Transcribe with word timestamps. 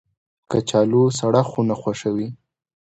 کچالو 0.51 1.03
سړه 1.19 1.41
خونه 1.49 1.75
خوښوي 1.81 2.27